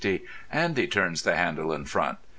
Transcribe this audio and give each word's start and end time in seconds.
Andy 0.51 0.87
turns 0.87 1.21
the 1.21 1.35
handle 1.35 1.71
in 1.71 1.85
front. 1.85 2.17